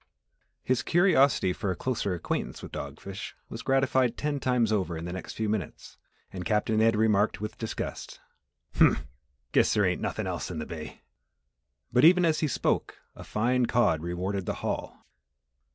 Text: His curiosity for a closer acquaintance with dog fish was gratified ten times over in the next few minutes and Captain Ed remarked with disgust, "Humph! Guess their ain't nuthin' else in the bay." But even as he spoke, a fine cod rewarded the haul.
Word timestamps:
His 0.63 0.81
curiosity 0.81 1.53
for 1.53 1.69
a 1.69 1.75
closer 1.75 2.15
acquaintance 2.15 2.63
with 2.63 2.71
dog 2.71 2.99
fish 2.99 3.35
was 3.49 3.61
gratified 3.61 4.17
ten 4.17 4.39
times 4.39 4.71
over 4.71 4.97
in 4.97 5.05
the 5.05 5.13
next 5.13 5.33
few 5.33 5.47
minutes 5.47 5.97
and 6.33 6.43
Captain 6.43 6.81
Ed 6.81 6.95
remarked 6.95 7.39
with 7.39 7.55
disgust, 7.59 8.19
"Humph! 8.77 9.05
Guess 9.51 9.75
their 9.75 9.85
ain't 9.85 10.01
nuthin' 10.01 10.25
else 10.25 10.49
in 10.49 10.57
the 10.57 10.65
bay." 10.65 11.01
But 11.93 12.03
even 12.03 12.25
as 12.25 12.39
he 12.39 12.47
spoke, 12.47 12.97
a 13.15 13.23
fine 13.23 13.67
cod 13.67 14.01
rewarded 14.01 14.47
the 14.47 14.55
haul. 14.65 15.05